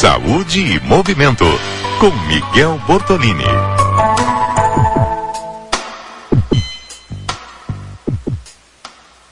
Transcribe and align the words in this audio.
Saúde 0.00 0.60
e 0.60 0.78
Movimento, 0.78 1.44
com 1.98 2.08
Miguel 2.28 2.80
Bortolini. 2.86 3.42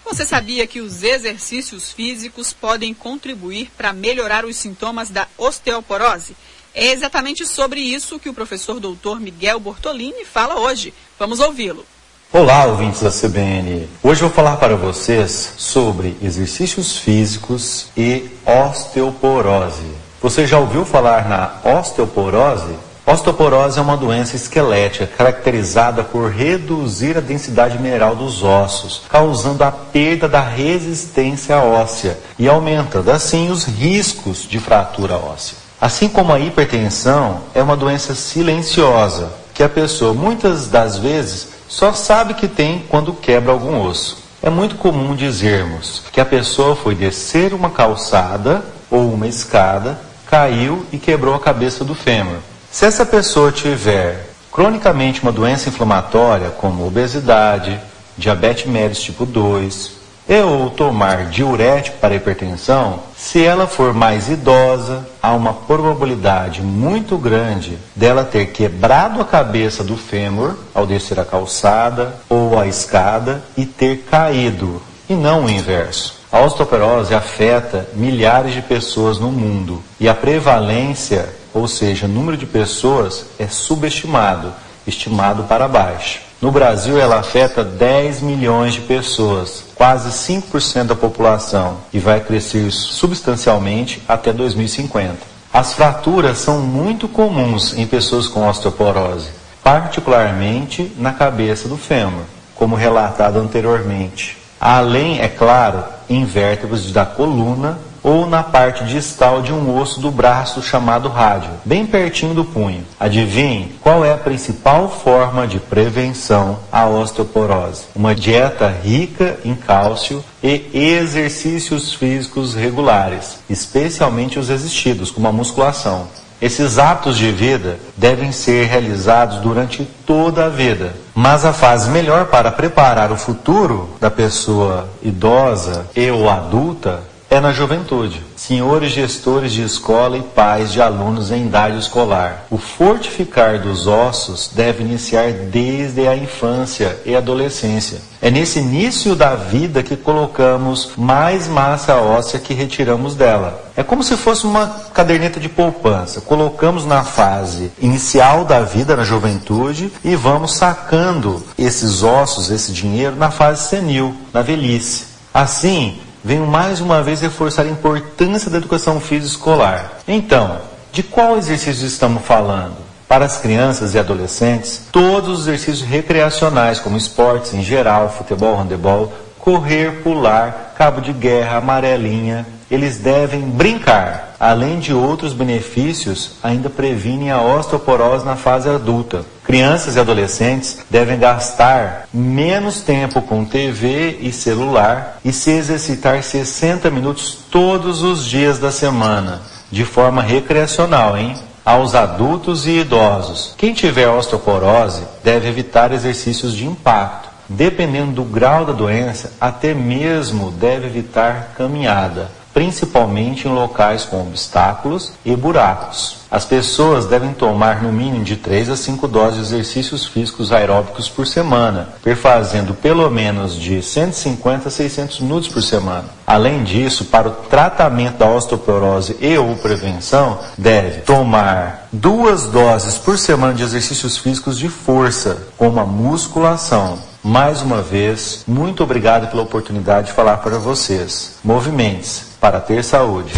Você 0.05 0.25
sabia 0.25 0.67
que 0.67 0.81
os 0.81 1.05
exercícios 1.05 1.93
físicos 1.93 2.53
podem 2.53 2.93
contribuir 2.93 3.71
para 3.79 3.93
melhorar 3.93 4.45
os 4.45 4.57
sintomas 4.57 5.09
da 5.09 5.29
osteoporose? 5.39 6.35
É 6.75 6.87
exatamente 6.87 7.47
sobre 7.47 7.79
isso 7.79 8.19
que 8.19 8.29
o 8.29 8.35
professor 8.35 8.81
doutor 8.81 9.21
Miguel 9.21 9.61
Bortolini 9.61 10.25
fala 10.25 10.59
hoje. 10.59 10.93
Vamos 11.17 11.39
ouvi-lo. 11.39 11.87
Olá, 12.33 12.65
ouvintes 12.65 13.03
da 13.03 13.11
CBN. 13.13 13.89
Hoje 14.03 14.23
vou 14.23 14.31
falar 14.31 14.57
para 14.57 14.75
vocês 14.75 15.53
sobre 15.57 16.17
exercícios 16.21 16.99
físicos 16.99 17.87
e 17.97 18.29
osteoporose. 18.45 20.06
Você 20.27 20.45
já 20.45 20.59
ouviu 20.59 20.85
falar 20.85 21.29
na 21.29 21.53
osteoporose? 21.79 22.75
Osteoporose 23.07 23.79
é 23.79 23.81
uma 23.81 23.97
doença 23.97 24.35
esquelética 24.35 25.07
caracterizada 25.07 26.03
por 26.03 26.33
reduzir 26.33 27.17
a 27.17 27.21
densidade 27.21 27.79
mineral 27.79 28.17
dos 28.17 28.43
ossos, 28.43 29.03
causando 29.09 29.63
a 29.63 29.71
perda 29.71 30.29
da 30.29 30.41
resistência 30.41 31.59
óssea 31.59 32.19
e 32.37 32.49
aumentando 32.49 33.13
assim 33.13 33.53
os 33.53 33.67
riscos 33.67 34.49
de 34.49 34.59
fratura 34.59 35.15
óssea. 35.15 35.59
Assim 35.81 36.09
como 36.09 36.33
a 36.33 36.41
hipertensão 36.41 37.43
é 37.55 37.63
uma 37.63 37.77
doença 37.77 38.13
silenciosa, 38.13 39.31
que 39.55 39.63
a 39.63 39.69
pessoa 39.69 40.13
muitas 40.13 40.67
das 40.67 40.99
vezes 40.99 41.51
só 41.69 41.93
sabe 41.93 42.35
que 42.35 42.49
tem 42.49 42.85
quando 42.89 43.13
quebra 43.13 43.53
algum 43.53 43.81
osso. 43.81 44.25
É 44.43 44.51
muito 44.51 44.75
comum 44.75 45.15
dizermos 45.15 46.03
que 46.11 46.21
a 46.21 46.27
pessoa 46.27 46.75
foi 46.75 46.97
descer 46.97 47.55
uma 47.55 47.71
calçada 47.71 48.65
ou 48.91 49.13
uma 49.13 49.27
escada, 49.27 50.06
caiu 50.29 50.85
e 50.93 50.99
quebrou 50.99 51.35
a 51.35 51.41
cabeça 51.41 51.85
do 51.85 51.95
fêmur. 51.95 52.39
Se 52.71 52.85
essa 52.85 53.07
pessoa 53.07 53.53
tiver 53.53 54.29
cronicamente 54.53 55.23
uma 55.23 55.33
doença 55.33 55.69
inflamatória, 55.69 56.51
como 56.51 56.87
obesidade, 56.87 57.79
diabetes 58.17 58.67
mellitus 58.67 59.03
tipo 59.03 59.25
2, 59.27 59.97
e 60.29 60.41
ou 60.41 60.71
tomar 60.71 61.27
diurético 61.27 61.99
para 61.99 62.15
hipertensão, 62.15 63.01
se 63.17 63.45
ela 63.45 63.67
for 63.67 63.95
mais 63.95 64.29
idosa, 64.29 65.09
há 65.23 65.33
uma 65.33 65.53
probabilidade 65.53 66.63
muito 66.63 67.17
grande 67.17 67.79
dela 67.95 68.25
ter 68.25 68.47
quebrado 68.47 69.21
a 69.21 69.25
cabeça 69.25 69.85
do 69.85 69.97
fêmur 69.97 70.57
ao 70.75 70.85
descer 70.85 71.21
a 71.21 71.25
calçada 71.25 72.17
ou 72.29 72.59
a 72.59 72.67
escada 72.67 73.45
e 73.57 73.65
ter 73.65 73.99
caído, 74.11 74.83
e 75.09 75.15
não 75.15 75.45
o 75.45 75.51
inverso. 75.51 76.16
A 76.31 76.41
osteoporose 76.41 77.15
afeta 77.15 77.89
milhares 77.95 78.53
de 78.53 78.61
pessoas 78.61 79.19
no 79.19 79.31
mundo 79.31 79.83
e 80.01 80.09
a 80.09 80.15
prevalência, 80.15 81.29
ou 81.55 81.69
seja, 81.69 82.07
o 82.07 82.09
número 82.09 82.37
de 82.37 82.47
pessoas, 82.47 83.27
é 83.39 83.47
subestimado, 83.47 84.53
estimado 84.87 85.45
para 85.45 85.69
baixo. 85.69 86.21
No 86.43 86.51
Brasil, 86.51 87.01
ela 87.01 87.19
afeta 87.21 87.65
10 87.65 88.21
milhões 88.21 88.75
de 88.75 88.83
pessoas, 88.83 89.65
quase 89.75 90.11
5% 90.11 90.85
da 90.85 90.95
população, 90.95 91.79
e 91.93 91.99
vai 91.99 92.21
crescer 92.21 92.71
substancialmente 92.71 94.03
até 94.07 94.33
2050. 94.33 95.17
As 95.53 95.73
fraturas 95.73 96.37
são 96.39 96.61
muito 96.61 97.09
comuns 97.09 97.73
em 97.79 97.87
pessoas 97.87 98.29
com 98.29 98.47
osteoporose, 98.47 99.29
particularmente 99.65 100.93
na 100.99 101.13
cabeça 101.13 101.69
do 101.69 101.79
fêmur, 101.79 102.25
como 102.55 102.77
relatado 102.77 103.39
anteriormente. 103.39 104.46
Além, 104.61 105.21
é 105.21 105.29
claro, 105.29 105.85
em 106.09 106.25
vértebras 106.25 106.91
da 106.91 107.05
coluna 107.05 107.79
ou 108.07 108.25
na 108.25 108.41
parte 108.41 108.85
distal 108.85 109.43
de 109.43 109.53
um 109.53 109.77
osso 109.77 110.01
do 110.01 110.13
braço 110.13 110.63
chamado 110.63 111.09
rádio, 111.09 111.51
bem 111.65 111.85
pertinho 111.85 112.35
do 112.35 112.45
punho. 112.45 112.85
Adivinhe 113.01 113.75
qual 113.81 114.05
é 114.05 114.13
a 114.13 114.17
principal 114.17 114.89
forma 114.89 115.45
de 115.45 115.59
prevenção 115.59 116.61
à 116.71 116.87
osteoporose? 116.87 117.87
Uma 117.97 118.15
dieta 118.15 118.69
rica 118.69 119.41
em 119.45 119.57
cálcio 119.57 120.23
e 120.41 120.71
exercícios 120.73 121.93
físicos 121.95 122.55
regulares, 122.55 123.41
especialmente 123.51 124.39
os 124.39 124.51
existidos, 124.51 125.11
como 125.11 125.27
a 125.27 125.33
musculação. 125.33 126.07
Esses 126.41 126.79
hábitos 126.79 127.17
de 127.17 127.33
vida 127.33 127.77
devem 127.97 128.31
ser 128.31 128.67
realizados 128.67 129.39
durante 129.39 129.85
toda 130.07 130.47
a 130.47 130.49
vida. 130.49 130.95
Mas 131.19 131.47
a 131.47 131.53
fase 131.55 131.89
melhor 131.89 132.27
para 132.27 132.53
preparar 132.53 133.11
o 133.11 133.17
futuro 133.17 133.89
da 133.99 134.11
pessoa 134.11 134.87
idosa 135.03 135.87
e 135.97 136.11
ou 136.11 136.29
adulta 136.29 137.01
é 137.29 137.41
na 137.41 137.53
juventude. 137.53 138.23
Senhores 138.37 138.93
gestores 138.93 139.53
de 139.53 139.63
escola 139.63 140.17
e 140.17 140.23
pais 140.23 140.73
de 140.73 140.81
alunos 140.81 141.31
em 141.33 141.47
idade 141.47 141.79
escolar, 141.79 142.47
o 142.51 142.59
fortificar 142.59 143.59
dos 143.61 143.87
ossos 143.87 144.51
deve 144.55 144.85
iniciar 144.85 145.33
desde 145.33 146.07
a 146.07 146.17
infância 146.17 146.97
e 147.05 147.17
adolescência. 147.17 148.01
É 148.23 148.31
nesse 148.31 148.61
início 148.61 149.15
da 149.15 149.35
vida 149.35 149.83
que 149.83 149.97
colocamos 149.97 150.91
mais 150.97 151.47
massa 151.49 151.97
óssea 151.97 152.41
que 152.41 152.55
retiramos 152.55 153.15
dela. 153.15 153.65
É 153.77 153.83
como 153.83 154.03
se 154.03 154.17
fosse 154.17 154.47
uma 154.47 154.69
caderneta 154.95 155.39
de 155.39 155.49
poupança. 155.49 156.21
Colocamos 156.21 156.87
na 156.87 157.05
fase 157.05 157.71
inicial 157.81 158.45
da 158.45 158.61
vida, 158.61 158.97
na 158.97 159.05
juventude, 159.05 159.93
e 160.05 160.17
vamos 160.17 160.55
sacando 160.55 161.43
esses 161.59 162.03
ossos, 162.03 162.51
esse 162.51 162.73
dinheiro, 162.73 163.17
na 163.17 163.31
fase 163.31 163.69
senil, 163.69 164.15
na 164.33 164.43
velhice. 164.43 165.17
Assim, 165.35 165.99
venho 166.27 166.45
mais 166.45 166.81
uma 166.81 167.05
vez 167.05 167.21
reforçar 167.21 167.63
a 167.63 167.69
importância 167.69 168.51
da 168.51 168.59
educação 168.59 168.99
física 168.99 169.29
escolar. 169.29 169.93
Então, 170.09 170.59
de 170.91 171.05
qual 171.05 171.39
exercício 171.39 171.87
estamos 171.87 172.25
falando? 172.25 172.75
Para 173.07 173.25
as 173.25 173.37
crianças 173.37 173.95
e 173.95 173.99
adolescentes, 174.01 174.89
todos 174.91 175.43
os 175.43 175.47
exercícios 175.47 175.89
recreacionais, 175.89 176.81
como 176.81 176.97
esportes 176.97 177.55
em 177.55 177.63
geral, 177.63 178.09
futebol, 178.09 178.57
handebol, 178.57 179.13
correr, 179.39 180.03
pular, 180.03 180.75
cabo 180.77 181.01
de 181.01 181.13
guerra, 181.13 181.59
amarelinha, 181.59 182.45
eles 182.69 182.99
devem 182.99 183.43
brincar. 183.43 184.35
Além 184.41 184.81
de 184.81 184.93
outros 184.93 185.33
benefícios, 185.33 186.33
ainda 186.43 186.69
previnem 186.69 187.31
a 187.31 187.41
osteoporose 187.41 188.25
na 188.25 188.35
fase 188.35 188.69
adulta. 188.69 189.25
Crianças 189.47 189.95
e 189.95 190.01
adolescentes 190.01 190.79
devem 190.91 191.21
gastar 191.21 192.09
menos 192.13 192.81
tempo 192.81 193.23
com 193.23 193.45
TV 193.45 194.19
e 194.21 194.33
celular 194.33 195.21
e 195.25 195.33
se 195.33 195.53
exercitar 195.53 196.21
60 196.21 196.91
minutos 196.91 197.39
todos 197.49 198.03
os 198.03 198.27
dias 198.27 198.59
da 198.59 198.73
semana, 198.73 199.43
de 199.71 199.85
forma 199.85 200.21
recreacional, 200.21 201.17
hein? 201.17 201.37
Aos 201.65 201.95
adultos 201.95 202.67
e 202.67 202.81
idosos. 202.81 203.55
Quem 203.57 203.73
tiver 203.73 204.09
osteoporose 204.09 205.05
deve 205.23 205.49
evitar 205.49 205.93
exercícios 205.93 206.53
de 206.53 206.67
impacto. 206.67 207.29
Dependendo 207.49 208.11
do 208.11 208.25
grau 208.25 208.65
da 208.65 208.73
doença, 208.73 209.33
até 209.41 209.73
mesmo 209.73 210.51
deve 210.51 210.89
evitar 210.89 211.53
caminhada 211.57 212.29
principalmente 212.57 213.47
em 213.47 213.53
locais 213.53 214.07
com 214.07 214.19
obstáculos 214.23 215.13
e 215.27 215.37
buracos. 215.37 216.21
As 216.31 216.47
pessoas 216.47 217.05
devem 217.05 217.35
tomar 217.35 217.83
no 217.83 217.93
mínimo 217.93 218.25
de 218.25 218.35
3 218.35 218.71
a 218.71 218.77
5 218.77 219.07
doses 219.07 219.49
de 219.49 219.57
exercícios 219.57 220.07
físicos 220.07 220.51
aeróbicos 220.51 221.07
por 221.07 221.27
semana, 221.27 221.91
perfazendo 222.03 222.73
pelo 222.73 223.11
menos 223.11 223.61
de 223.61 223.83
150 223.83 224.69
a 224.69 224.71
600 224.71 225.21
minutos 225.21 225.51
por 225.51 225.63
semana. 225.63 226.07
Além 226.27 226.65
disso, 226.65 227.05
para 227.05 227.29
o 227.29 227.33
tratamento 227.33 228.17
da 228.17 228.31
osteoporose 228.31 229.19
e 229.21 229.37
ou 229.37 229.55
prevenção, 229.57 230.39
deve 230.57 231.03
tomar 231.03 231.89
duas 231.93 232.45
doses 232.45 232.97
por 232.97 233.19
semana 233.19 233.53
de 233.53 233.65
exercícios 233.65 234.17
físicos 234.17 234.59
de 234.59 234.71
força, 234.71 235.47
como 235.59 235.79
a 235.79 235.85
musculação. 235.85 236.99
Mais 237.23 237.61
uma 237.61 237.83
vez, 237.83 238.45
muito 238.47 238.85
obrigado 238.85 239.29
pela 239.29 239.43
oportunidade 239.43 240.07
de 240.07 240.13
falar 240.13 240.37
para 240.37 240.59
vocês. 240.59 241.39
Movimentos 241.43 242.36
para 242.47 242.61
ter 242.61 242.85
saúde. 242.85 243.33